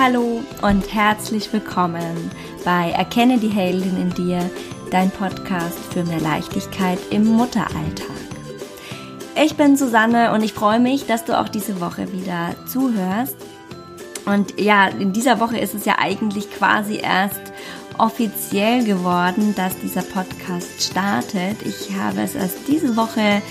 [0.00, 2.30] Hallo und herzlich willkommen
[2.64, 4.48] bei Erkenne die Heldin in dir,
[4.92, 8.06] dein Podcast für mehr Leichtigkeit im Mutteralltag.
[9.34, 13.34] Ich bin Susanne und ich freue mich, dass du auch diese Woche wieder zuhörst.
[14.24, 17.52] Und ja, in dieser Woche ist es ja eigentlich quasi erst
[17.98, 21.56] offiziell geworden, dass dieser Podcast startet.
[21.64, 23.42] Ich habe es erst diese Woche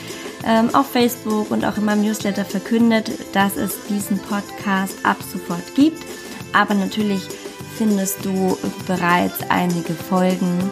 [0.45, 5.75] ähm, auf Facebook und auch in meinem Newsletter verkündet, dass es diesen Podcast ab sofort
[5.75, 6.01] gibt.
[6.53, 7.21] Aber natürlich
[7.77, 8.57] findest du
[8.87, 10.71] bereits einige Folgen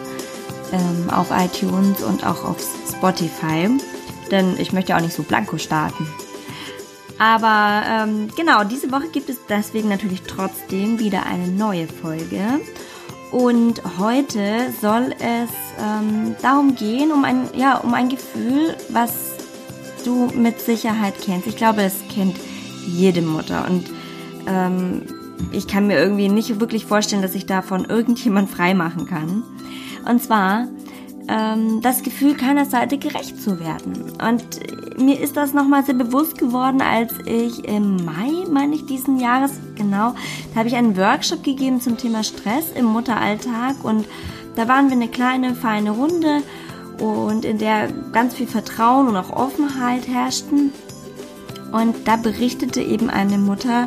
[0.72, 2.56] ähm, auf iTunes und auch auf
[2.90, 3.68] Spotify.
[4.30, 6.06] Denn ich möchte auch nicht so blanko starten.
[7.18, 12.60] Aber ähm, genau, diese Woche gibt es deswegen natürlich trotzdem wieder eine neue Folge.
[13.30, 15.50] Und heute soll es
[15.80, 19.12] ähm, darum gehen, um ein, ja, um ein Gefühl, was
[20.04, 21.46] du mit Sicherheit kennst.
[21.46, 22.36] Ich glaube, es kennt
[22.86, 23.66] jede Mutter.
[23.68, 23.90] Und
[24.46, 25.02] ähm,
[25.52, 29.42] ich kann mir irgendwie nicht wirklich vorstellen, dass ich davon irgendjemand freimachen kann.
[30.08, 30.68] Und zwar
[31.28, 34.12] ähm, das Gefühl, keiner Seite gerecht zu werden.
[34.22, 39.18] Und mir ist das nochmal sehr bewusst geworden, als ich im Mai, meine ich, diesen
[39.18, 40.14] Jahres, genau,
[40.52, 44.06] da habe ich einen Workshop gegeben zum Thema Stress im Mutteralltag und
[44.54, 46.42] da waren wir eine kleine, feine Runde
[46.98, 50.72] und in der ganz viel Vertrauen und auch Offenheit herrschten.
[51.72, 53.86] Und da berichtete eben eine Mutter,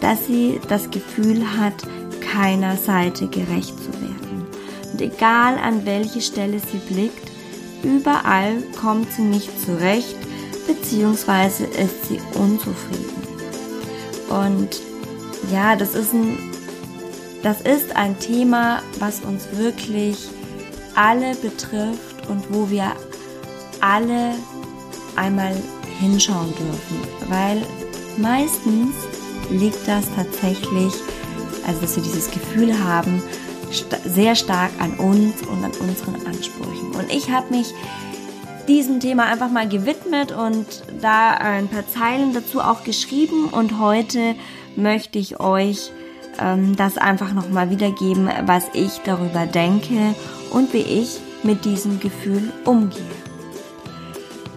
[0.00, 1.74] dass sie das Gefühl hat,
[2.20, 4.46] keiner Seite gerecht zu werden.
[4.92, 7.30] Und egal an welche Stelle sie blickt,
[7.82, 10.16] überall kommt sie nicht zurecht,
[10.66, 13.20] beziehungsweise ist sie unzufrieden.
[14.28, 14.80] Und
[15.52, 16.38] ja, das ist ein,
[17.42, 20.28] das ist ein Thema, was uns wirklich
[20.94, 22.92] alle betrifft und wo wir
[23.80, 24.34] alle
[25.16, 25.56] einmal
[25.98, 27.62] hinschauen dürfen, weil
[28.16, 28.94] meistens
[29.50, 30.92] liegt das tatsächlich,
[31.66, 33.22] also dass wir dieses Gefühl haben,
[34.04, 36.92] sehr stark an uns und an unseren Ansprüchen.
[36.92, 37.72] Und ich habe mich
[38.68, 40.66] diesem Thema einfach mal gewidmet und
[41.00, 44.34] da ein paar Zeilen dazu auch geschrieben und heute
[44.76, 45.90] möchte ich euch
[46.40, 50.14] ähm, das einfach nochmal wiedergeben, was ich darüber denke
[50.50, 53.00] und wie ich mit diesem Gefühl umgehe.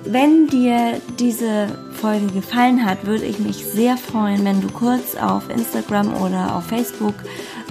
[0.06, 5.50] Wenn dir diese Folge gefallen hat, würde ich mich sehr freuen, wenn du kurz auf
[5.50, 7.14] Instagram oder auf Facebook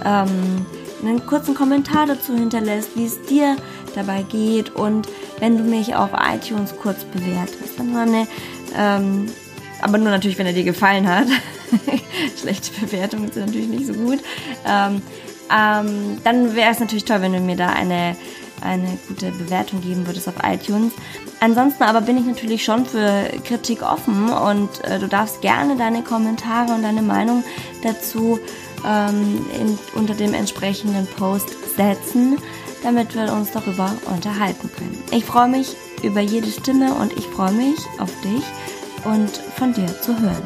[0.07, 0.65] ähm,
[1.03, 3.57] einen kurzen Kommentar dazu hinterlässt, wie es dir
[3.95, 5.07] dabei geht und
[5.39, 7.79] wenn du mich auf iTunes kurz bewertest.
[7.79, 8.27] Dann eine,
[8.75, 9.27] ähm,
[9.83, 11.27] aber nur natürlich, wenn er dir gefallen hat.
[12.41, 14.21] Schlechte Bewertungen sind natürlich nicht so gut.
[14.67, 15.03] Ähm,
[15.55, 18.17] ähm, dann wäre es natürlich toll, wenn du mir da eine
[18.63, 20.93] eine gute Bewertung geben würdest auf iTunes.
[21.41, 26.03] Ansonsten aber bin ich natürlich schon für Kritik offen und äh, du darfst gerne deine
[26.03, 27.45] Kommentare und deine Meinung
[27.83, 28.39] dazu
[28.87, 32.39] ähm, in, unter dem entsprechenden Post setzen,
[32.83, 35.03] damit wir uns darüber unterhalten können.
[35.11, 38.43] Ich freue mich über jede Stimme und ich freue mich auf dich
[39.05, 40.43] und von dir zu hören.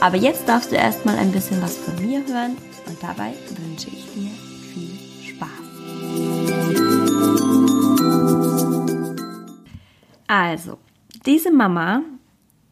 [0.00, 4.04] Aber jetzt darfst du erstmal ein bisschen was von mir hören und dabei wünsche ich
[4.14, 4.31] dir
[10.32, 10.78] Also,
[11.26, 12.00] diese Mama,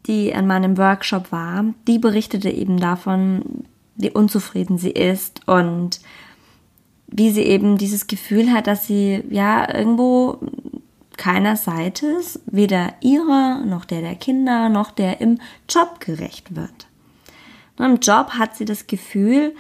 [0.07, 3.67] die an meinem Workshop war, die berichtete eben davon,
[3.97, 6.01] wie unzufrieden sie ist und
[7.07, 10.39] wie sie eben dieses Gefühl hat, dass sie ja irgendwo
[11.19, 15.39] keiner Seite ist, weder ihrer noch der der Kinder noch der im
[15.69, 16.89] Job gerecht wird.
[17.77, 19.55] Und Im Job hat sie das Gefühl,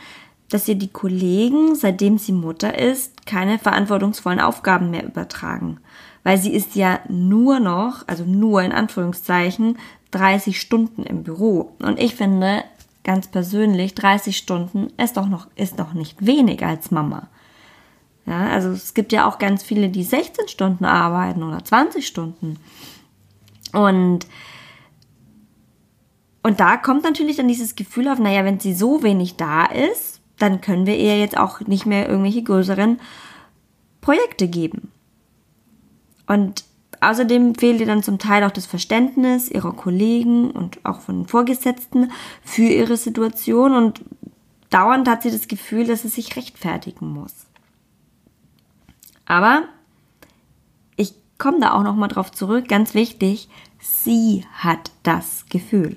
[0.49, 5.81] dass ihr die Kollegen, seitdem sie Mutter ist, keine verantwortungsvollen Aufgaben mehr übertragen
[6.22, 9.78] weil sie ist ja nur noch, also nur in Anführungszeichen,
[10.10, 11.72] 30 Stunden im Büro.
[11.81, 12.64] Und ich finde,
[13.04, 17.28] ganz persönlich, 30 Stunden ist doch noch, ist doch nicht wenig als Mama.
[18.26, 22.59] Ja, also es gibt ja auch ganz viele, die 16 Stunden arbeiten oder 20 Stunden.
[23.72, 24.26] Und,
[26.42, 30.21] und da kommt natürlich dann dieses Gefühl auf, naja, wenn sie so wenig da ist,
[30.39, 33.00] dann können wir ihr jetzt auch nicht mehr irgendwelche größeren
[34.00, 34.91] Projekte geben.
[36.30, 36.62] Und
[37.00, 42.12] außerdem fehlt ihr dann zum Teil auch das Verständnis ihrer Kollegen und auch von Vorgesetzten
[42.44, 44.00] für ihre Situation und
[44.71, 47.34] dauernd hat sie das Gefühl, dass sie sich rechtfertigen muss.
[49.27, 49.65] Aber
[50.94, 53.48] ich komme da auch noch mal drauf zurück, ganz wichtig,
[53.80, 55.97] sie hat das Gefühl.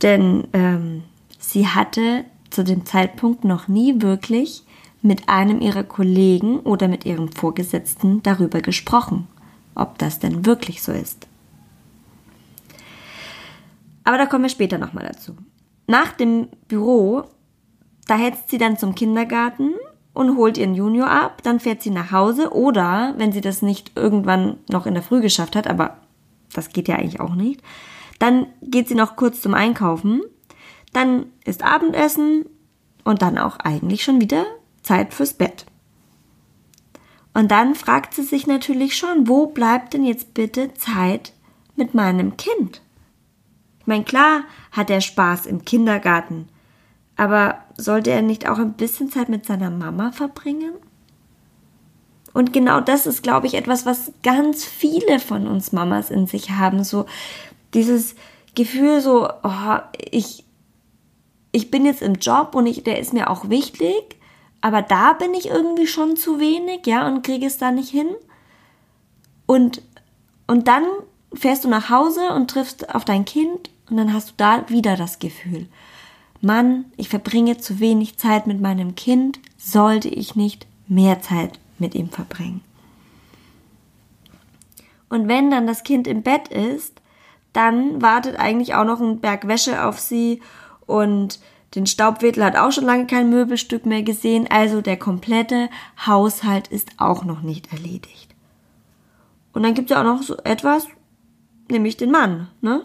[0.00, 1.02] Denn ähm,
[1.38, 4.65] sie hatte zu dem Zeitpunkt noch nie wirklich
[5.06, 9.28] mit einem ihrer Kollegen oder mit ihrem Vorgesetzten darüber gesprochen,
[9.74, 11.26] ob das denn wirklich so ist.
[14.04, 15.36] Aber da kommen wir später nochmal dazu.
[15.88, 17.24] nach dem Büro,
[18.08, 19.74] da hetzt sie dann zum Kindergarten
[20.14, 23.92] und holt ihren Junior ab, dann fährt sie nach Hause oder, wenn sie das nicht
[23.94, 25.98] irgendwann noch in der Früh geschafft hat, aber
[26.52, 27.62] das geht ja eigentlich auch nicht,
[28.18, 30.22] dann geht sie noch kurz zum Einkaufen,
[30.92, 32.46] dann ist Abendessen
[33.04, 34.44] und dann auch eigentlich schon wieder
[34.86, 35.66] Zeit fürs Bett.
[37.34, 41.32] Und dann fragt sie sich natürlich schon, wo bleibt denn jetzt bitte Zeit
[41.74, 42.80] mit meinem Kind?
[43.80, 46.48] Ich meine, klar hat er Spaß im Kindergarten,
[47.16, 50.72] aber sollte er nicht auch ein bisschen Zeit mit seiner Mama verbringen?
[52.32, 56.50] Und genau das ist, glaube ich, etwas, was ganz viele von uns Mamas in sich
[56.50, 56.84] haben.
[56.84, 57.06] So
[57.74, 58.14] dieses
[58.54, 59.76] Gefühl, so, oh,
[60.10, 60.44] ich,
[61.52, 64.15] ich bin jetzt im Job und ich, der ist mir auch wichtig,
[64.66, 68.08] aber da bin ich irgendwie schon zu wenig, ja, und kriege es da nicht hin.
[69.46, 69.80] Und,
[70.48, 70.82] und dann
[71.32, 74.96] fährst du nach Hause und triffst auf dein Kind und dann hast du da wieder
[74.96, 75.68] das Gefühl,
[76.40, 81.94] Mann, ich verbringe zu wenig Zeit mit meinem Kind, sollte ich nicht mehr Zeit mit
[81.94, 82.60] ihm verbringen.
[85.08, 87.00] Und wenn dann das Kind im Bett ist,
[87.52, 90.42] dann wartet eigentlich auch noch ein Berg Wäsche auf sie
[90.86, 91.38] und
[91.76, 95.68] den Staubwedel hat auch schon lange kein Möbelstück mehr gesehen, also der komplette
[96.06, 98.34] Haushalt ist auch noch nicht erledigt.
[99.52, 100.86] Und dann gibt es ja auch noch so etwas,
[101.70, 102.82] nämlich den Mann, ne?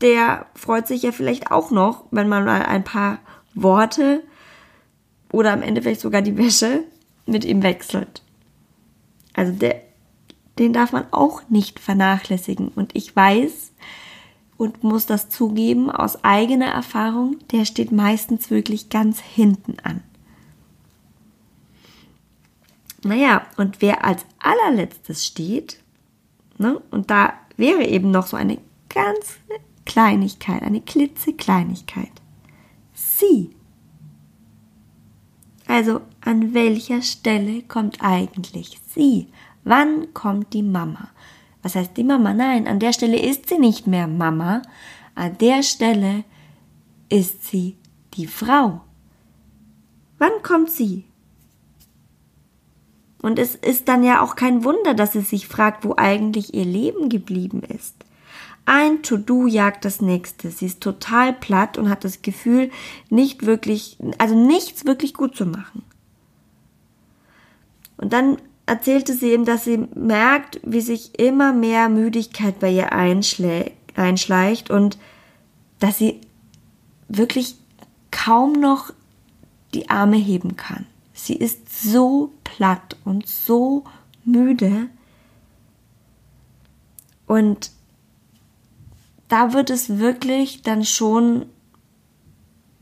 [0.00, 3.18] Der freut sich ja vielleicht auch noch, wenn man mal ein paar
[3.54, 4.22] Worte
[5.32, 6.84] oder am Ende vielleicht sogar die Wäsche
[7.26, 8.22] mit ihm wechselt.
[9.34, 9.82] Also der,
[10.60, 12.68] den darf man auch nicht vernachlässigen.
[12.68, 13.72] Und ich weiß
[14.58, 20.02] und muss das zugeben aus eigener Erfahrung, der steht meistens wirklich ganz hinten an.
[23.02, 25.82] Naja, und wer als allerletztes steht,
[26.58, 28.58] ne, und da wäre eben noch so eine
[28.90, 29.38] ganz
[29.86, 32.10] Kleinigkeit, eine klitzekleinigkeit.
[32.92, 33.54] Sie
[35.68, 39.28] also an welcher Stelle kommt eigentlich sie?
[39.64, 41.10] Wann kommt die Mama?
[41.62, 42.34] Was heißt die Mama?
[42.34, 44.62] Nein, an der Stelle ist sie nicht mehr Mama.
[45.14, 46.24] An der Stelle
[47.08, 47.76] ist sie
[48.14, 48.82] die Frau.
[50.18, 51.04] Wann kommt sie?
[53.20, 56.64] Und es ist dann ja auch kein Wunder, dass sie sich fragt, wo eigentlich ihr
[56.64, 57.96] Leben geblieben ist.
[58.64, 60.50] Ein To-Do jagt das nächste.
[60.50, 62.70] Sie ist total platt und hat das Gefühl,
[63.08, 65.82] nicht wirklich, also nichts wirklich gut zu machen.
[67.96, 68.36] Und dann
[68.68, 74.98] erzählte sie ihm, dass sie merkt, wie sich immer mehr Müdigkeit bei ihr einschleicht und
[75.78, 76.20] dass sie
[77.08, 77.56] wirklich
[78.10, 78.92] kaum noch
[79.74, 80.86] die Arme heben kann.
[81.12, 83.84] Sie ist so platt und so
[84.24, 84.88] müde.
[87.26, 87.70] Und
[89.28, 91.46] da wird es wirklich dann schon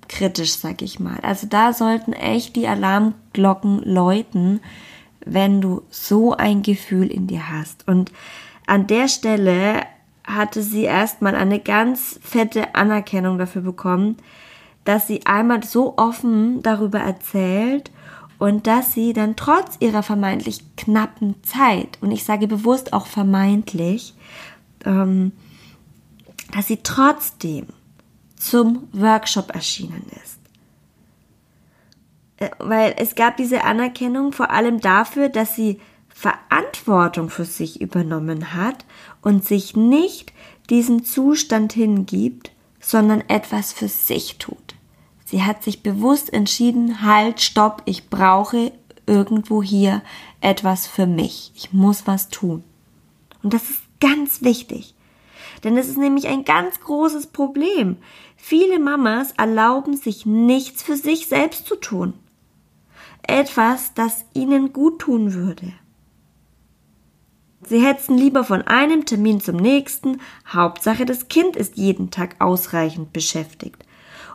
[0.08, 1.18] kritisch, sag ich mal.
[1.22, 4.60] Also da sollten echt die Alarmglocken läuten,
[5.26, 7.87] wenn du so ein Gefühl in dir hast.
[7.87, 8.12] Und
[8.67, 9.82] an der Stelle
[10.25, 14.17] hatte sie erstmal eine ganz fette Anerkennung dafür bekommen,
[14.84, 17.90] dass sie einmal so offen darüber erzählt
[18.38, 24.14] und dass sie dann trotz ihrer vermeintlich knappen Zeit, und ich sage bewusst auch vermeintlich,
[24.84, 25.32] ähm,
[26.55, 27.67] dass sie trotzdem
[28.36, 30.35] zum Workshop erschienen ist.
[32.38, 38.55] Äh, weil es gab diese Anerkennung vor allem dafür, dass sie Verantwortung für sich übernommen
[38.55, 38.84] hat
[39.20, 40.32] und sich nicht
[40.70, 44.76] diesem Zustand hingibt, sondern etwas für sich tut.
[45.24, 48.72] Sie hat sich bewusst entschieden, halt, stopp, ich brauche
[49.06, 50.02] irgendwo hier
[50.40, 51.52] etwas für mich.
[51.55, 52.62] Ich muss was tun.
[53.43, 54.94] Und das ist ganz wichtig.
[55.64, 57.96] Denn es ist nämlich ein ganz großes Problem.
[58.36, 62.14] Viele Mamas erlauben sich nichts für sich selbst zu tun.
[63.28, 65.72] Etwas, das ihnen gut tun würde.
[67.68, 73.12] Sie hetzen lieber von einem Termin zum nächsten, Hauptsache das Kind ist jeden Tag ausreichend
[73.12, 73.84] beschäftigt.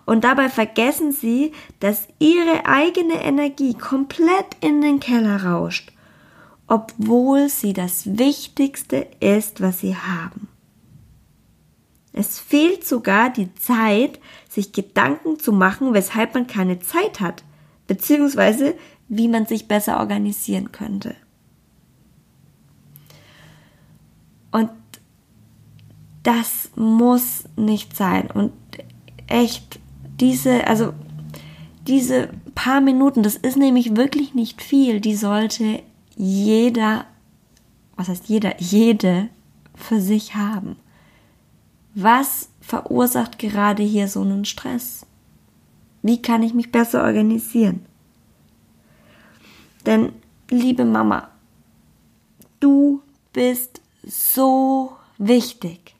[0.05, 5.93] Und dabei vergessen sie, dass ihre eigene Energie komplett in den Keller rauscht,
[6.67, 10.49] obwohl sie das Wichtigste ist, was sie haben.
[12.13, 14.19] Es fehlt sogar die Zeit,
[14.49, 17.43] sich Gedanken zu machen, weshalb man keine Zeit hat,
[17.91, 18.75] beziehungsweise
[19.09, 21.13] wie man sich besser organisieren könnte.
[24.51, 24.69] Und
[26.23, 28.31] das muss nicht sein.
[28.31, 28.53] Und
[29.27, 29.79] echt,
[30.21, 30.93] diese, also
[31.85, 35.83] diese paar Minuten, das ist nämlich wirklich nicht viel, die sollte
[36.15, 37.03] jeder,
[37.97, 39.27] was heißt jeder, jede
[39.75, 40.77] für sich haben
[41.93, 45.05] was verursacht gerade hier so einen Stress?
[46.01, 47.85] Wie kann ich mich besser organisieren?
[49.85, 50.13] Denn,
[50.49, 51.29] liebe Mama,
[52.59, 53.01] du
[53.33, 55.95] bist so wichtig.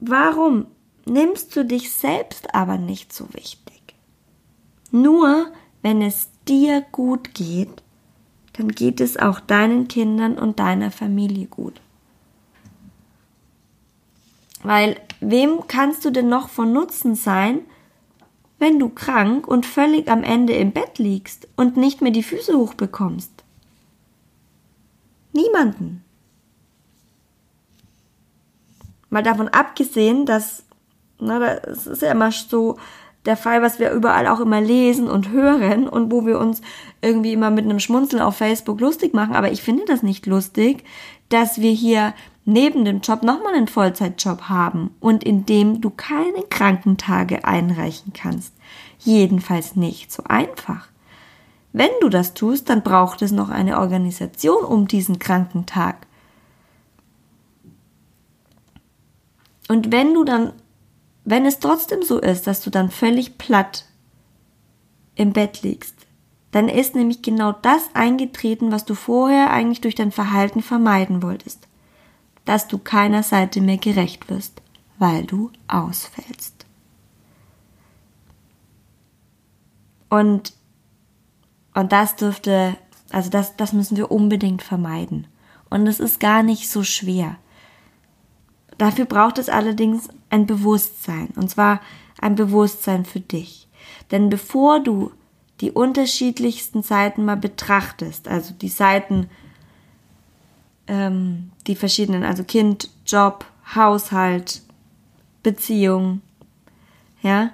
[0.00, 0.66] Warum
[1.06, 3.82] nimmst du dich selbst aber nicht so wichtig?
[4.90, 7.82] Nur wenn es dir gut geht,
[8.54, 11.80] dann geht es auch deinen Kindern und deiner Familie gut.
[14.62, 17.60] Weil wem kannst du denn noch von Nutzen sein,
[18.58, 22.56] wenn du krank und völlig am Ende im Bett liegst und nicht mehr die Füße
[22.56, 23.32] hochbekommst?
[25.32, 26.04] Niemanden.
[29.10, 30.64] Mal davon abgesehen, dass,
[31.18, 32.76] na, das ist ja immer so
[33.24, 36.62] der Fall, was wir überall auch immer lesen und hören und wo wir uns
[37.02, 39.34] irgendwie immer mit einem Schmunzeln auf Facebook lustig machen.
[39.34, 40.84] Aber ich finde das nicht lustig,
[41.28, 46.42] dass wir hier neben dem Job nochmal einen Vollzeitjob haben und in dem du keine
[46.48, 48.54] Krankentage einreichen kannst.
[48.98, 50.88] Jedenfalls nicht so einfach.
[51.72, 56.06] Wenn du das tust, dann braucht es noch eine Organisation um diesen Krankentag.
[59.68, 60.54] Und wenn du dann,
[61.30, 63.84] wenn es trotzdem so ist, dass du dann völlig platt
[65.14, 65.94] im Bett liegst,
[66.52, 71.68] dann ist nämlich genau das eingetreten, was du vorher eigentlich durch dein Verhalten vermeiden wolltest.
[72.46, 74.62] Dass du keiner Seite mehr gerecht wirst,
[74.98, 76.64] weil du ausfällst.
[80.08, 80.54] Und,
[81.74, 82.74] und das dürfte,
[83.10, 85.26] also das, das müssen wir unbedingt vermeiden.
[85.68, 87.36] Und es ist gar nicht so schwer.
[88.78, 91.80] Dafür braucht es allerdings ein Bewusstsein, und zwar
[92.20, 93.68] ein Bewusstsein für dich.
[94.10, 95.12] Denn bevor du
[95.60, 99.28] die unterschiedlichsten Seiten mal betrachtest, also die Seiten,
[100.86, 103.44] ähm, die verschiedenen, also Kind, Job,
[103.74, 104.62] Haushalt,
[105.42, 106.20] Beziehung,
[107.22, 107.50] ja,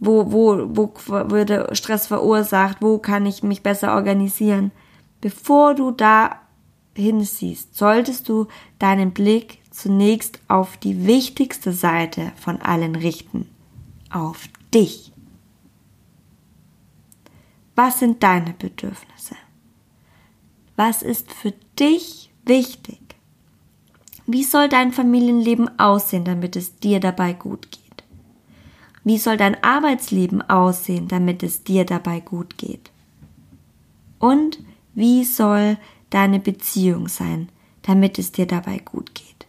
[0.00, 0.92] wo, wo, wo
[1.30, 4.72] würde Stress verursacht, wo kann ich mich besser organisieren.
[5.20, 6.40] Bevor du da
[6.96, 8.46] hinsiehst, solltest du
[8.78, 13.48] deinen Blick zunächst auf die wichtigste Seite von allen richten,
[14.08, 15.12] auf dich.
[17.74, 19.34] Was sind deine Bedürfnisse?
[20.76, 23.00] Was ist für dich wichtig?
[24.26, 28.04] Wie soll dein Familienleben aussehen, damit es dir dabei gut geht?
[29.02, 32.90] Wie soll dein Arbeitsleben aussehen, damit es dir dabei gut geht?
[34.20, 34.60] Und
[34.94, 35.76] wie soll
[36.10, 37.48] deine Beziehung sein,
[37.82, 39.43] damit es dir dabei gut geht?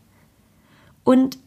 [1.05, 1.38] Und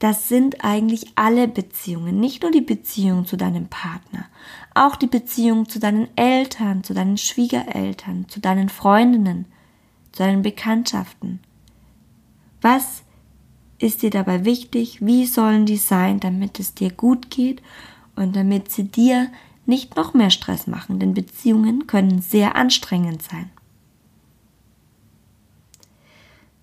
[0.00, 4.26] das sind eigentlich alle Beziehungen, nicht nur die Beziehung zu deinem Partner,
[4.74, 9.46] auch die Beziehung zu deinen Eltern, zu deinen Schwiegereltern, zu deinen Freundinnen,
[10.12, 11.40] zu deinen Bekanntschaften.
[12.60, 13.02] Was
[13.78, 14.98] ist dir dabei wichtig?
[15.00, 17.62] Wie sollen die sein, damit es dir gut geht
[18.16, 19.28] und damit sie dir
[19.64, 23.50] nicht noch mehr Stress machen, denn Beziehungen können sehr anstrengend sein.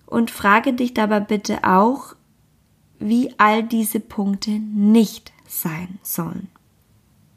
[0.06, 2.14] Und frage dich dabei bitte auch,
[3.08, 6.48] wie all diese Punkte nicht sein sollen.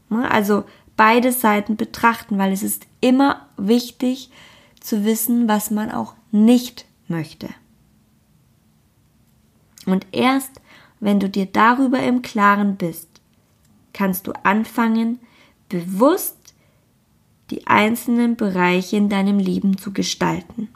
[0.10, 0.64] Also
[0.96, 4.30] beide Seiten betrachten, weil es ist immer wichtig
[4.80, 7.50] zu wissen, was man auch nicht möchte.
[9.86, 10.62] Und erst
[11.00, 13.10] wenn du dir darüber im Klaren bist,
[13.94, 15.20] kannst du anfangen,
[15.70, 16.56] bewusst
[17.52, 20.70] die einzelnen Bereiche in deinem Leben zu gestalten.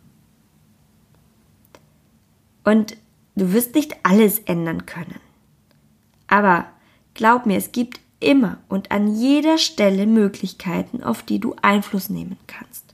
[2.63, 2.97] Und
[3.39, 5.19] Du wirst nicht alles ändern können.
[6.27, 6.65] Aber
[7.13, 12.37] glaub mir, es gibt immer und an jeder Stelle Möglichkeiten, auf die du Einfluss nehmen
[12.47, 12.93] kannst.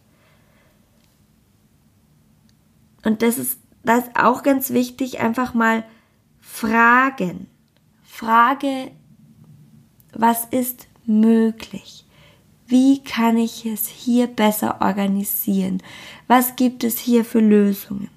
[3.03, 5.83] Und das ist, das ist auch ganz wichtig, einfach mal
[6.39, 7.47] fragen.
[8.03, 8.91] Frage,
[10.13, 12.05] was ist möglich?
[12.67, 15.81] Wie kann ich es hier besser organisieren?
[16.27, 18.14] Was gibt es hier für Lösungen?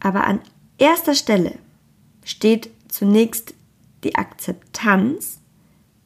[0.00, 0.40] Aber an
[0.78, 1.58] erster Stelle
[2.24, 3.54] steht zunächst
[4.04, 5.40] die Akzeptanz,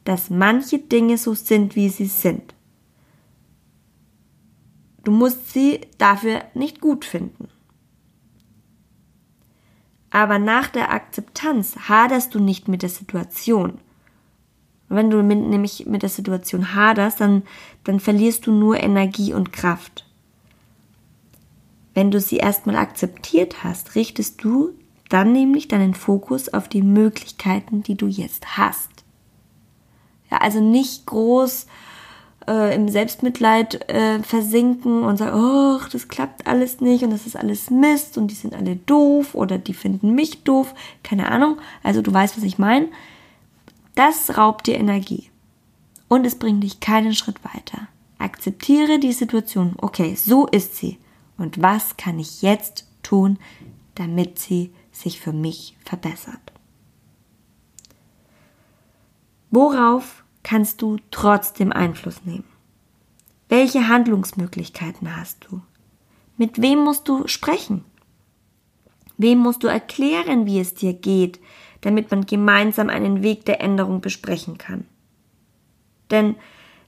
[0.03, 2.53] dass manche Dinge so sind, wie sie sind.
[5.03, 7.49] Du musst sie dafür nicht gut finden.
[10.09, 13.79] Aber nach der Akzeptanz haderst du nicht mit der Situation.
[14.89, 17.43] wenn du mit, nämlich mit der Situation haderst, dann,
[17.83, 20.02] dann verlierst du nur Energie und Kraft.
[21.93, 24.71] Wenn du sie erstmal akzeptiert hast, richtest du
[25.09, 28.89] dann nämlich deinen Fokus auf die Möglichkeiten, die du jetzt hast.
[30.31, 31.67] Ja, also nicht groß
[32.47, 37.35] äh, im Selbstmitleid äh, versinken und sagen, oh, das klappt alles nicht und das ist
[37.35, 40.73] alles Mist und die sind alle doof oder die finden mich doof,
[41.03, 41.57] keine Ahnung.
[41.83, 42.87] Also du weißt, was ich meine.
[43.95, 45.29] Das raubt dir Energie
[46.07, 47.87] und es bringt dich keinen Schritt weiter.
[48.17, 49.73] Akzeptiere die Situation.
[49.77, 50.97] Okay, so ist sie.
[51.37, 53.39] Und was kann ich jetzt tun,
[53.95, 56.53] damit sie sich für mich verbessert?
[59.51, 62.45] Worauf kannst du trotzdem Einfluss nehmen?
[63.49, 65.61] Welche Handlungsmöglichkeiten hast du?
[66.37, 67.85] Mit wem musst du sprechen?
[69.17, 71.39] Wem musst du erklären, wie es dir geht,
[71.81, 74.85] damit man gemeinsam einen Weg der Änderung besprechen kann?
[76.09, 76.35] Denn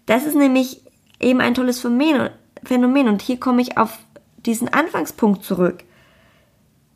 [0.07, 0.81] das ist nämlich
[1.19, 3.99] eben ein tolles Phänomen und hier komme ich auf
[4.45, 5.83] diesen Anfangspunkt zurück.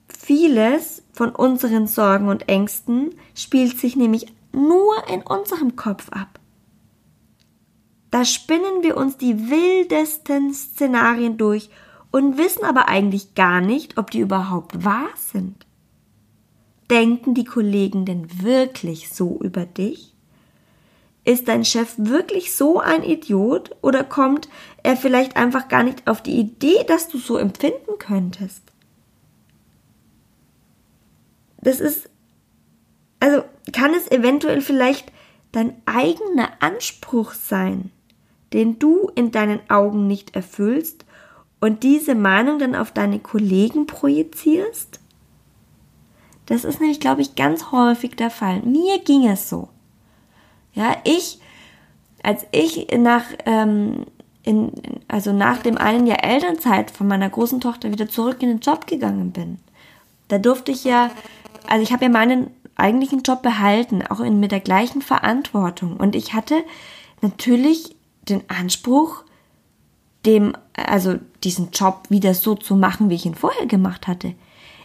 [0.08, 6.40] Vieles von unseren Sorgen und Ängsten spielt sich nämlich nur in unserem Kopf ab.
[8.12, 11.70] Da spinnen wir uns die wildesten Szenarien durch
[12.12, 15.68] und wissen aber eigentlich gar nicht, ob die überhaupt wahr sind.
[16.90, 20.09] Denken die Kollegen denn wirklich so über dich?
[21.26, 24.50] Ist dein Chef wirklich so ein Idiot oder kommt
[24.84, 28.64] er vielleicht einfach gar nicht auf die Idee, dass du so empfinden könntest?
[31.62, 32.10] Das ist,
[33.20, 35.12] also kann es eventuell vielleicht
[35.52, 37.92] dein eigener Anspruch sein,
[38.54, 41.06] den du in deinen Augen nicht erfüllst
[41.60, 45.00] und diese Meinung dann auf deine Kollegen projizierst?
[46.46, 48.62] Das ist nämlich, glaube ich, ganz häufig der Fall.
[48.62, 49.70] Mir ging es so.
[50.74, 51.40] Ja, ich,
[52.24, 54.06] als ich nach, ähm,
[54.44, 54.72] in,
[55.08, 58.88] also nach dem einen Jahr Elternzeit von meiner großen Tochter wieder zurück in den Job
[58.88, 59.60] gegangen bin,
[60.28, 61.12] da durfte ich ja,
[61.68, 65.98] also ich habe ja meinen eigentlichen Job behalten, auch in, mit der gleichen Verantwortung.
[65.98, 66.64] Und ich hatte
[67.22, 67.96] natürlich
[68.30, 69.24] den Anspruch,
[70.26, 74.34] dem, also diesen Job wieder so zu machen, wie ich ihn vorher gemacht hatte.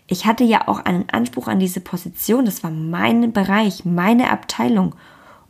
[0.07, 2.45] Ich hatte ja auch einen Anspruch an diese Position.
[2.45, 4.95] Das war mein Bereich, meine Abteilung.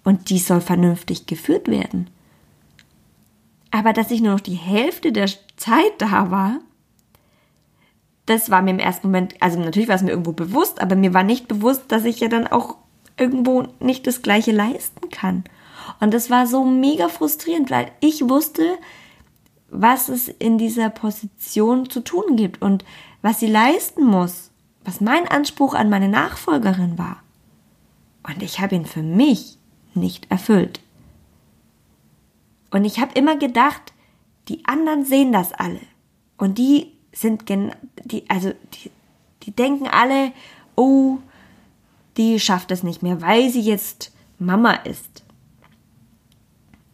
[0.05, 2.09] Und die soll vernünftig geführt werden.
[3.71, 6.61] Aber dass ich nur noch die Hälfte der Zeit da war,
[8.27, 11.13] das war mir im ersten Moment, also natürlich war es mir irgendwo bewusst, aber mir
[11.13, 12.77] war nicht bewusst, dass ich ja dann auch
[13.19, 15.45] irgendwo nicht das Gleiche leisten kann.
[16.01, 18.63] Und das war so mega frustrierend, weil ich wusste,
[19.69, 22.85] was es in dieser Position zu tun gibt und
[23.23, 24.51] was sie leisten muss,
[24.85, 27.23] was mein Anspruch an meine Nachfolgerin war.
[28.23, 29.59] Und ich habe ihn für mich
[29.97, 30.81] nicht erfüllt.
[32.71, 33.93] Und ich habe immer gedacht,
[34.49, 35.81] die anderen sehen das alle.
[36.37, 37.73] Und die sind gen
[38.05, 38.91] die, also die,
[39.45, 40.33] die denken alle,
[40.75, 41.19] oh,
[42.17, 45.23] die schafft es nicht mehr, weil sie jetzt Mama ist.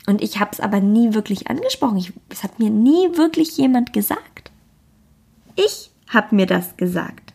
[0.06, 1.98] Und ich habe es aber nie wirklich angesprochen.
[1.98, 4.50] Ich, es hat mir nie wirklich jemand gesagt.
[5.56, 7.32] Ich habe mir das gesagt.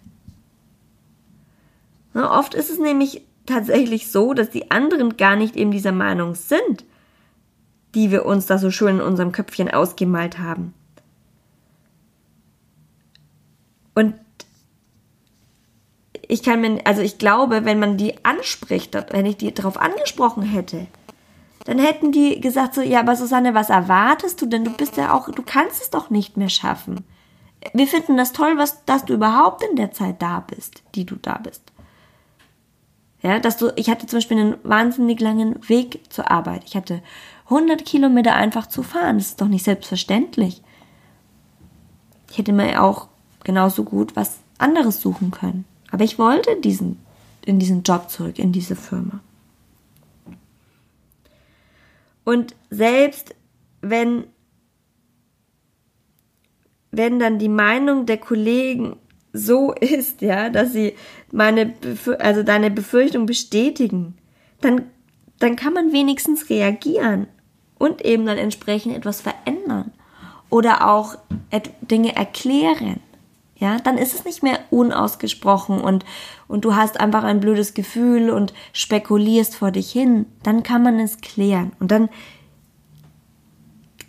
[2.13, 6.35] Na, oft ist es nämlich tatsächlich so, dass die anderen gar nicht eben dieser Meinung
[6.35, 6.85] sind,
[7.93, 10.73] die wir uns da so schön in unserem Köpfchen ausgemalt haben.
[13.93, 14.15] Und
[16.27, 20.43] ich kann mir, also ich glaube, wenn man die anspricht, wenn ich die darauf angesprochen
[20.43, 20.87] hätte,
[21.65, 24.63] dann hätten die gesagt so, ja, aber Susanne, was erwartest du denn?
[24.63, 27.03] Du bist ja auch, du kannst es doch nicht mehr schaffen.
[27.73, 31.15] Wir finden das toll, was, dass du überhaupt in der Zeit da bist, die du
[31.15, 31.64] da bist.
[33.25, 36.61] Ja, dass du, ich hatte zum Beispiel einen wahnsinnig langen Weg zur Arbeit.
[36.67, 37.01] Ich hatte
[37.45, 39.17] 100 Kilometer einfach zu fahren.
[39.17, 40.61] Das ist doch nicht selbstverständlich.
[42.29, 43.07] Ich hätte mir auch
[43.43, 45.65] genauso gut was anderes suchen können.
[45.89, 46.99] Aber ich wollte diesen,
[47.43, 49.19] in diesen Job zurück, in diese Firma.
[52.25, 53.33] Und selbst
[53.81, 54.25] wenn,
[56.91, 58.97] wenn dann die Meinung der Kollegen
[59.35, 60.93] so ist, ja, dass sie
[61.31, 61.73] meine,
[62.19, 64.15] also deine Befürchtung bestätigen,
[64.61, 64.83] dann,
[65.39, 67.27] dann kann man wenigstens reagieren
[67.77, 69.91] und eben dann entsprechend etwas verändern
[70.49, 71.17] oder auch
[71.81, 73.01] Dinge erklären
[73.57, 76.03] ja, dann ist es nicht mehr unausgesprochen und,
[76.47, 80.25] und du hast einfach ein blödes Gefühl und spekulierst vor dich hin.
[80.43, 82.09] Dann kann man es klären und dann,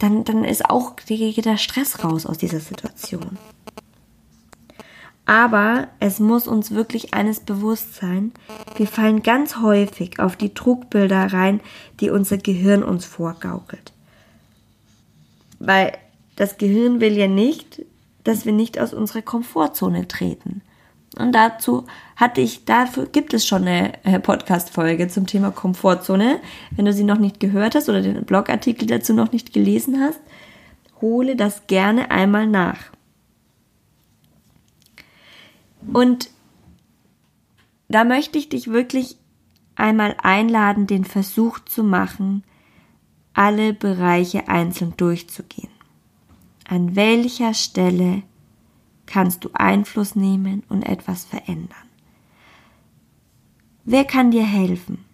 [0.01, 3.39] dann, dann ist auch der Stress raus aus dieser Situation.
[5.27, 8.33] Aber es muss uns wirklich eines bewusst sein,
[8.77, 11.61] wir fallen ganz häufig auf die Trugbilder rein,
[12.01, 13.93] die unser Gehirn uns vorgaukelt.
[15.59, 15.93] Weil
[16.37, 17.83] das Gehirn will ja nicht,
[18.23, 20.62] dass wir nicht aus unserer Komfortzone treten.
[21.19, 26.41] Und dazu hatte ich, dafür gibt es schon eine äh, Podcast-Folge zum Thema Komfortzone.
[26.73, 30.21] Wenn du sie noch nicht gehört hast oder den Blogartikel dazu noch nicht gelesen hast,
[31.01, 32.95] hole das gerne einmal nach.
[35.92, 36.31] Und
[37.88, 39.16] da möchte ich dich wirklich
[39.77, 42.42] einmal einladen, den Versuch zu machen,
[43.35, 45.70] alle Bereiche einzeln durchzugehen.
[46.68, 48.22] An welcher Stelle
[49.05, 51.87] kannst du Einfluss nehmen und etwas verändern?
[53.85, 55.05] Wer kann dir helfen?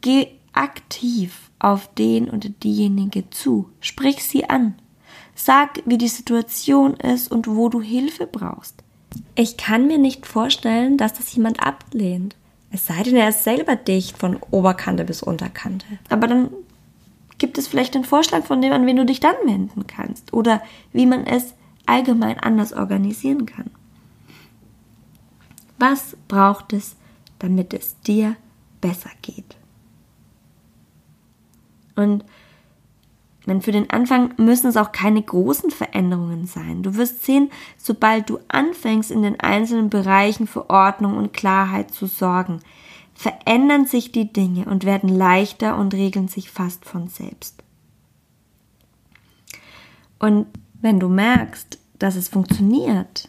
[0.00, 3.70] Geh aktiv auf den oder diejenige zu.
[3.80, 4.74] Sprich sie an.
[5.36, 8.82] Sag, wie die Situation ist und wo du Hilfe brauchst.
[9.34, 12.36] Ich kann mir nicht vorstellen, dass das jemand ablehnt.
[12.70, 15.86] Es sei denn, er ist selber dicht von Oberkante bis Unterkante.
[16.10, 16.50] Aber dann
[17.38, 20.32] gibt es vielleicht einen Vorschlag von dem, an wen du dich dann wenden kannst.
[20.32, 21.54] Oder wie man es
[21.86, 23.70] allgemein anders organisieren kann.
[25.78, 26.96] Was braucht es,
[27.38, 28.36] damit es dir
[28.80, 29.56] besser geht?
[31.96, 32.24] Und
[33.48, 36.82] denn für den Anfang müssen es auch keine großen Veränderungen sein.
[36.82, 42.06] Du wirst sehen, sobald du anfängst, in den einzelnen Bereichen für Ordnung und Klarheit zu
[42.06, 42.60] sorgen,
[43.14, 47.62] verändern sich die Dinge und werden leichter und regeln sich fast von selbst.
[50.18, 50.46] Und
[50.80, 53.28] wenn du merkst, dass es funktioniert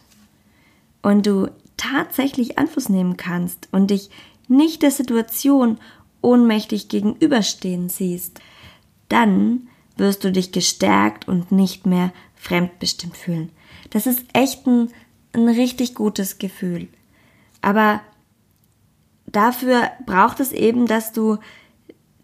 [1.02, 4.10] und du tatsächlich Einfluss nehmen kannst und dich
[4.48, 5.78] nicht der Situation
[6.22, 8.40] ohnmächtig gegenüberstehen siehst,
[9.08, 9.69] dann
[10.00, 13.52] wirst du dich gestärkt und nicht mehr fremdbestimmt fühlen.
[13.90, 14.90] Das ist echt ein,
[15.32, 16.88] ein richtig gutes Gefühl.
[17.62, 18.00] Aber
[19.26, 21.38] dafür braucht es eben, dass du,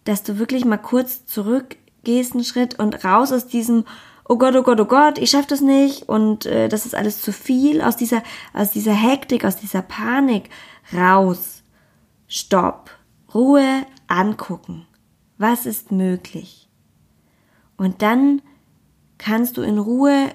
[0.04, 3.84] dass du wirklich mal kurz zurückgehst einen Schritt und raus aus diesem
[4.28, 7.22] Oh Gott, oh Gott, oh Gott, ich schaff das nicht und äh, das ist alles
[7.22, 10.50] zu viel aus dieser aus dieser Hektik, aus dieser Panik
[10.92, 11.62] raus.
[12.26, 12.90] Stopp.
[13.32, 14.86] Ruhe angucken.
[15.38, 16.65] Was ist möglich?
[17.76, 18.42] Und dann
[19.18, 20.30] kannst du in Ruhe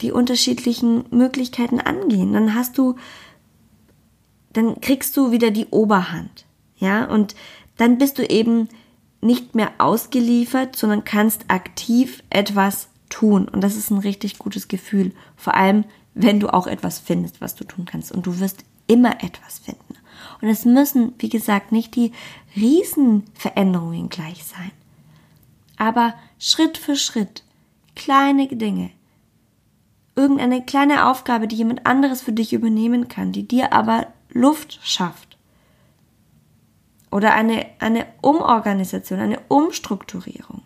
[0.00, 2.32] die unterschiedlichen Möglichkeiten angehen.
[2.32, 2.96] Dann hast du,
[4.52, 6.44] dann kriegst du wieder die Oberhand.
[6.78, 7.34] Ja, und
[7.76, 8.68] dann bist du eben
[9.20, 13.48] nicht mehr ausgeliefert, sondern kannst aktiv etwas tun.
[13.48, 15.12] Und das ist ein richtig gutes Gefühl.
[15.36, 15.84] Vor allem,
[16.14, 18.12] wenn du auch etwas findest, was du tun kannst.
[18.12, 19.96] Und du wirst immer etwas finden.
[20.40, 22.12] Und es müssen, wie gesagt, nicht die
[22.54, 24.70] Riesenveränderungen gleich sein
[25.76, 27.44] aber Schritt für Schritt,
[27.94, 28.90] kleine Dinge,
[30.14, 35.36] irgendeine kleine Aufgabe, die jemand anderes für dich übernehmen kann, die dir aber Luft schafft.
[37.10, 40.62] Oder eine, eine Umorganisation, eine Umstrukturierung.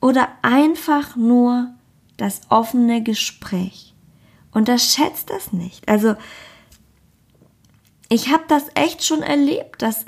[0.00, 1.74] Oder einfach nur
[2.16, 3.94] das offene Gespräch.
[4.52, 5.88] Und das schätzt das nicht.
[5.88, 6.14] Also,
[8.08, 10.04] ich habe das echt schon erlebt, dass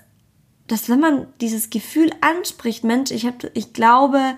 [0.67, 4.35] dass wenn man dieses Gefühl anspricht, Mensch, ich habe, ich glaube,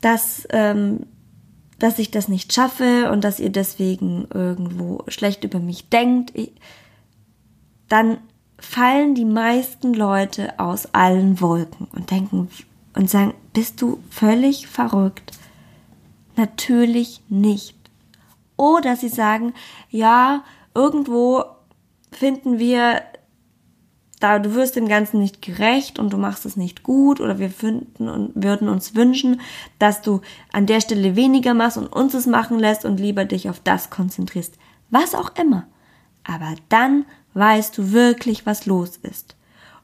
[0.00, 1.06] dass, ähm,
[1.78, 6.52] dass ich das nicht schaffe und dass ihr deswegen irgendwo schlecht über mich denkt, ich,
[7.88, 8.18] dann
[8.58, 12.48] fallen die meisten Leute aus allen Wolken und denken
[12.94, 15.32] und sagen, bist du völlig verrückt?
[16.36, 17.76] Natürlich nicht.
[18.56, 19.54] Oder sie sagen,
[19.90, 21.44] ja, irgendwo
[22.12, 23.02] finden wir
[24.16, 27.50] da du wirst dem Ganzen nicht gerecht und du machst es nicht gut oder wir
[27.50, 29.40] finden und würden uns wünschen,
[29.78, 30.20] dass du
[30.52, 33.90] an der Stelle weniger machst und uns es machen lässt und lieber dich auf das
[33.90, 34.54] konzentrierst.
[34.90, 35.66] Was auch immer.
[36.24, 39.36] Aber dann weißt du wirklich, was los ist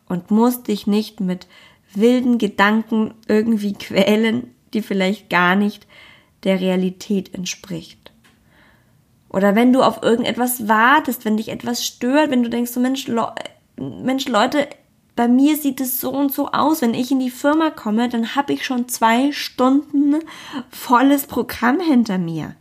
[0.09, 1.47] und musst dich nicht mit
[1.95, 5.87] wilden Gedanken irgendwie quälen, die vielleicht gar nicht
[6.45, 8.13] der Realität entspricht.
[9.29, 13.07] Oder wenn du auf irgendetwas wartest, wenn dich etwas stört, wenn du denkst, so Mensch,
[13.81, 14.69] Mensch, Leute,
[15.17, 16.83] bei mir sieht es so und so aus.
[16.83, 20.17] Wenn ich in die Firma komme, dann habe ich schon zwei Stunden
[20.71, 22.55] volles Programm hinter mir.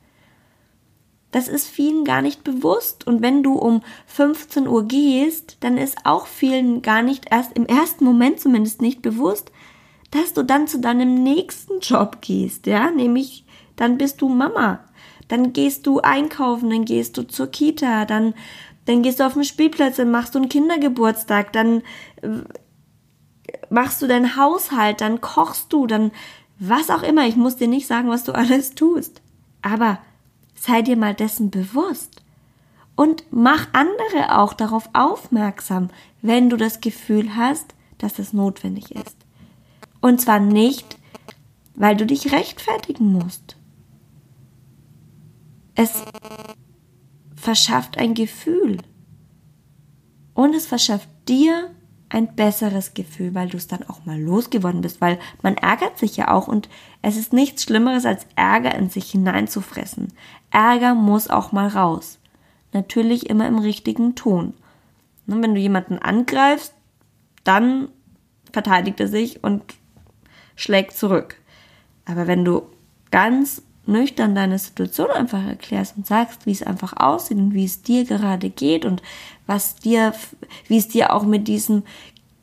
[1.31, 3.05] Das ist vielen gar nicht bewusst.
[3.05, 7.65] Und wenn du um 15 Uhr gehst, dann ist auch vielen gar nicht erst im
[7.65, 9.51] ersten Moment zumindest nicht bewusst,
[10.11, 14.79] dass du dann zu deinem nächsten Job gehst, ja, nämlich dann bist du Mama.
[15.27, 18.33] Dann gehst du einkaufen, dann gehst du zur Kita, dann
[18.89, 21.83] dann gehst du auf den Spielplatz, dann machst du einen Kindergeburtstag, dann
[22.23, 22.29] äh,
[23.69, 26.11] machst du deinen Haushalt, dann kochst du, dann
[26.57, 27.27] was auch immer.
[27.27, 29.21] Ich muss dir nicht sagen, was du alles tust.
[29.61, 29.99] Aber
[30.55, 32.23] sei dir mal dessen bewusst.
[32.95, 35.89] Und mach andere auch darauf aufmerksam,
[36.23, 39.17] wenn du das Gefühl hast, dass es notwendig ist.
[40.01, 40.97] Und zwar nicht,
[41.75, 43.55] weil du dich rechtfertigen musst.
[45.75, 46.03] Es
[47.39, 48.77] verschafft ein Gefühl.
[50.33, 51.71] Und es verschafft dir
[52.09, 56.17] ein besseres Gefühl, weil du es dann auch mal losgeworden bist, weil man ärgert sich
[56.17, 56.67] ja auch und
[57.01, 60.13] es ist nichts Schlimmeres als Ärger in sich hineinzufressen.
[60.49, 62.19] Ärger muss auch mal raus.
[62.73, 64.53] Natürlich immer im richtigen Ton.
[65.27, 66.73] Und wenn du jemanden angreifst,
[67.43, 67.89] dann
[68.51, 69.61] verteidigt er sich und
[70.55, 71.35] schlägt zurück.
[72.05, 72.63] Aber wenn du
[73.11, 77.81] ganz nüchtern deine Situation einfach erklärst und sagst, wie es einfach aussieht und wie es
[77.81, 79.01] dir gerade geht und
[79.47, 80.13] was dir,
[80.67, 81.83] wie es dir auch mit diesem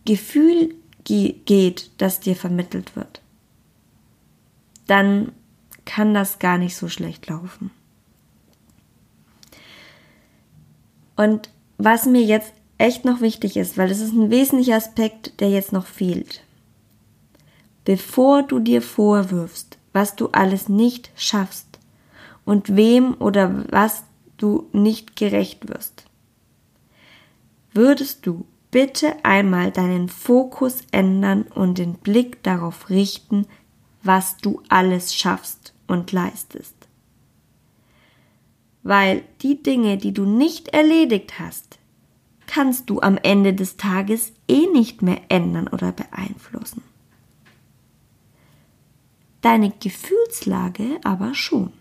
[0.05, 3.21] Gefühl geht, das dir vermittelt wird,
[4.87, 5.33] dann
[5.85, 7.71] kann das gar nicht so schlecht laufen.
[11.17, 15.51] Und was mir jetzt echt noch wichtig ist, weil das ist ein wesentlicher Aspekt, der
[15.51, 16.43] jetzt noch fehlt.
[17.85, 21.79] Bevor du dir vorwirfst, was du alles nicht schaffst
[22.45, 24.05] und wem oder was
[24.37, 26.05] du nicht gerecht wirst.
[27.73, 33.47] Würdest du bitte einmal deinen Fokus ändern und den Blick darauf richten,
[34.03, 36.77] was du alles schaffst und leistest.
[38.83, 41.79] Weil die Dinge, die du nicht erledigt hast,
[42.47, 46.83] kannst du am Ende des Tages eh nicht mehr ändern oder beeinflussen
[49.47, 51.73] deine Gefühlslage aber schon.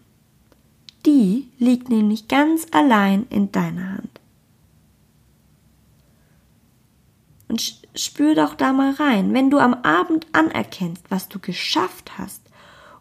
[1.03, 4.21] Die liegt nämlich ganz allein in deiner Hand.
[7.47, 12.43] Und spür doch da mal rein, wenn du am Abend anerkennst, was du geschafft hast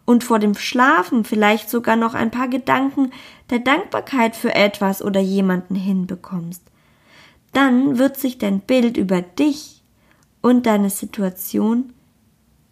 [0.03, 3.11] und vor dem Schlafen vielleicht sogar noch ein paar Gedanken
[3.51, 6.63] der Dankbarkeit für etwas oder jemanden hinbekommst,
[7.53, 9.83] dann wird sich dein Bild über dich
[10.41, 11.93] und deine Situation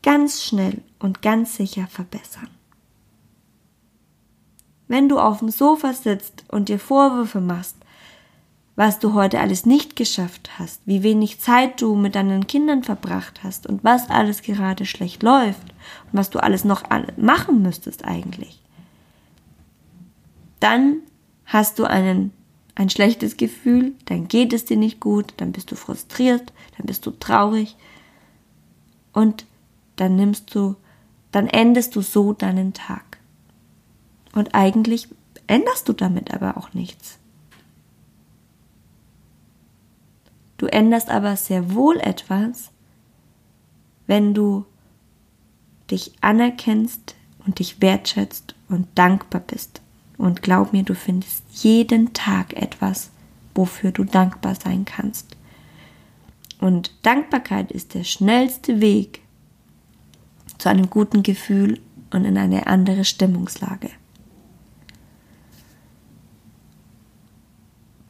[0.01, 2.47] ganz schnell und ganz sicher verbessern.
[4.87, 7.75] Wenn du auf dem Sofa sitzt und dir Vorwürfe machst,
[8.75, 13.43] was du heute alles nicht geschafft hast, wie wenig Zeit du mit deinen Kindern verbracht
[13.43, 15.73] hast und was alles gerade schlecht läuft
[16.05, 16.83] und was du alles noch
[17.17, 18.61] machen müsstest eigentlich,
[20.59, 21.01] dann
[21.45, 22.31] hast du einen,
[22.75, 27.05] ein schlechtes Gefühl, dann geht es dir nicht gut, dann bist du frustriert, dann bist
[27.05, 27.75] du traurig
[29.11, 29.45] und
[29.97, 30.75] dann nimmst du,
[31.33, 33.17] dann endest du so deinen Tag.
[34.33, 35.09] Und eigentlich
[35.47, 37.17] änderst du damit aber auch nichts.
[40.57, 42.71] Du änderst aber sehr wohl etwas,
[44.07, 44.65] wenn du
[45.89, 47.15] dich anerkennst
[47.45, 49.81] und dich wertschätzt und dankbar bist.
[50.17, 53.09] Und glaub mir, du findest jeden Tag etwas,
[53.55, 55.35] wofür du dankbar sein kannst.
[56.59, 59.21] Und Dankbarkeit ist der schnellste Weg,
[60.63, 63.89] zu einem guten Gefühl und in eine andere Stimmungslage.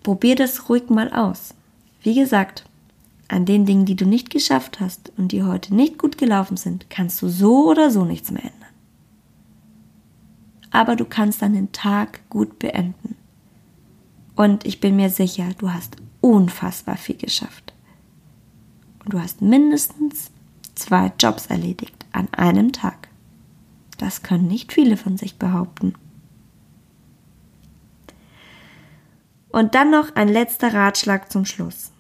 [0.04, 1.56] Probier das ruhig mal aus.
[2.04, 2.66] Wie gesagt,
[3.28, 6.92] an den Dingen, die du nicht geschafft hast und die heute nicht gut gelaufen sind,
[6.92, 8.70] kannst du so oder so nichts mehr ändern.
[10.70, 13.16] Aber du kannst deinen Tag gut beenden.
[14.36, 17.74] Und ich bin mir sicher, du hast unfassbar viel geschafft.
[19.04, 20.30] Und du hast mindestens
[20.76, 23.10] zwei Jobs erledigt an einem Tag.
[23.98, 25.96] Das können nicht viele von sich behaupten.
[29.50, 31.92] Und dann noch ein letzter Ratschlag zum Schluss.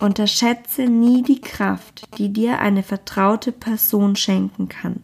[0.00, 5.02] Unterschätze nie die Kraft, die dir eine vertraute Person schenken kann,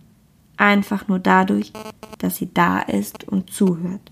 [0.57, 1.73] einfach nur dadurch,
[2.19, 4.11] dass sie da ist und zuhört.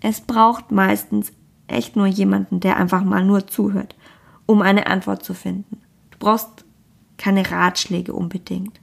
[0.00, 1.32] Es braucht meistens
[1.66, 3.94] echt nur jemanden, der einfach mal nur zuhört,
[4.46, 5.82] um eine Antwort zu finden.
[6.10, 6.64] Du brauchst
[7.20, 8.80] keine Ratschläge unbedingt.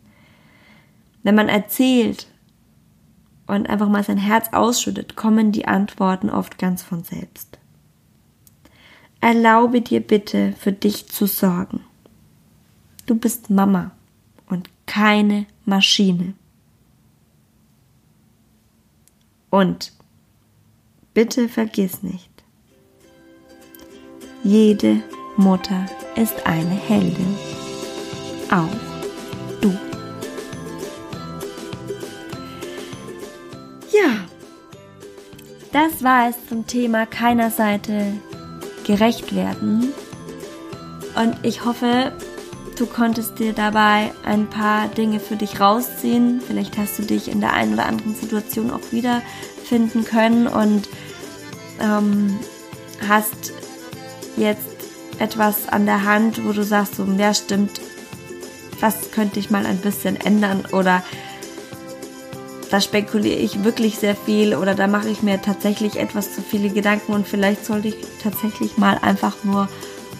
[1.24, 2.28] Wenn man erzählt
[3.48, 7.58] und einfach mal sein Herz ausschüttet, kommen die Antworten oft ganz von selbst.
[9.20, 11.82] Erlaube dir bitte, für dich zu sorgen.
[13.08, 13.92] Du bist Mama
[14.48, 16.36] und keine Maschine.
[19.50, 19.94] Und
[21.16, 22.30] bitte vergiss nicht,
[24.44, 25.02] jede
[25.38, 27.57] Mutter ist eine Heldin
[28.52, 28.70] auch
[29.62, 29.70] du.
[33.92, 34.26] Ja,
[35.72, 38.14] das war es zum Thema keiner Seite
[38.86, 39.94] gerecht werden.
[41.16, 42.12] Und ich hoffe,
[42.78, 46.42] du konntest dir dabei ein paar Dinge für dich rausziehen.
[46.46, 50.88] Vielleicht hast du dich in der einen oder anderen Situation auch wiederfinden können und
[51.82, 52.38] ähm,
[53.08, 53.54] hast
[54.38, 54.78] jetzt
[55.20, 57.82] etwas an der Hand, wo du sagst, so, ja stimmt,
[58.80, 61.04] was könnte ich mal ein bisschen ändern oder
[62.70, 66.70] da spekuliere ich wirklich sehr viel oder da mache ich mir tatsächlich etwas zu viele
[66.70, 69.70] Gedanken und vielleicht sollte ich tatsächlich mal einfach nur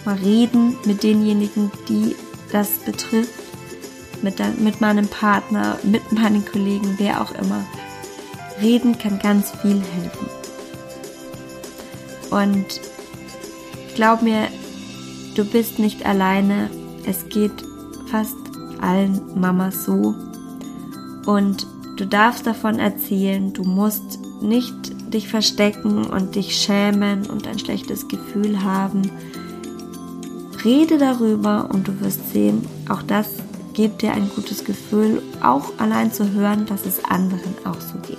[0.04, 2.16] mal reden mit denjenigen, die
[2.50, 3.34] das betrifft,
[4.22, 7.64] mit, der, mit meinem Partner, mit meinen Kollegen, wer auch immer.
[8.60, 10.26] Reden kann ganz viel helfen.
[12.30, 12.80] Und
[13.94, 14.48] glaub mir,
[15.34, 16.70] du bist nicht alleine.
[17.06, 17.52] Es geht
[18.10, 18.47] fast
[18.80, 20.14] allen Mamas so.
[21.26, 23.52] Und du darfst davon erzählen.
[23.52, 24.74] Du musst nicht
[25.12, 29.02] dich verstecken und dich schämen und ein schlechtes Gefühl haben.
[30.64, 33.28] Rede darüber und du wirst sehen, auch das
[33.74, 38.18] gibt dir ein gutes Gefühl, auch allein zu hören, dass es anderen auch so geht.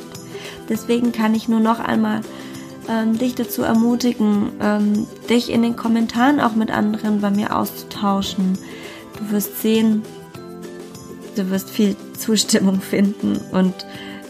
[0.69, 2.21] Deswegen kann ich nur noch einmal
[2.87, 8.57] ähm, dich dazu ermutigen, ähm, dich in den Kommentaren auch mit anderen bei mir auszutauschen.
[9.17, 10.03] Du wirst sehen,
[11.39, 13.85] du wirst viel Zustimmung finden und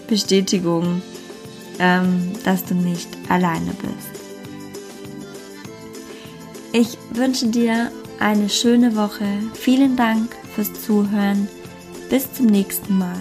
[0.07, 1.01] Bestätigung,
[1.79, 4.19] ähm, dass du nicht alleine bist.
[6.71, 9.25] Ich wünsche dir eine schöne Woche.
[9.53, 11.47] Vielen Dank fürs Zuhören.
[12.09, 13.19] Bis zum nächsten Mal.